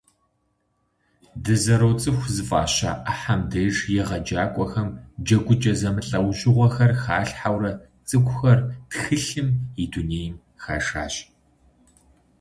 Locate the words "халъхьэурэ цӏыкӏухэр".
7.01-8.59